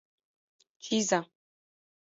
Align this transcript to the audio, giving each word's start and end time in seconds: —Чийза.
—Чийза. 0.83 1.19